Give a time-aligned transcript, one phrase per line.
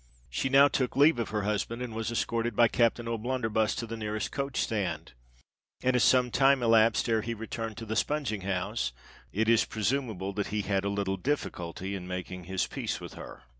[0.31, 3.95] She now took leave of her husband, and was escorted by Captain O'Blunderbuss to the
[3.95, 5.11] nearest coach stand;
[5.83, 8.93] and as some time elapsed ere he returned to the spunging house,
[9.31, 13.43] it is presumable that he had a little difficulty in making his peace with her.